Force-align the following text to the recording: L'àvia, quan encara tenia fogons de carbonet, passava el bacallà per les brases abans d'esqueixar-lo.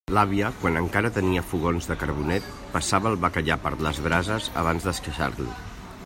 L'àvia, 0.17 0.47
quan 0.61 0.77
encara 0.79 1.11
tenia 1.17 1.43
fogons 1.49 1.89
de 1.91 1.97
carbonet, 2.03 2.47
passava 2.71 3.11
el 3.11 3.19
bacallà 3.25 3.57
per 3.67 3.73
les 3.89 3.99
brases 4.07 4.49
abans 4.63 4.89
d'esqueixar-lo. 4.89 5.47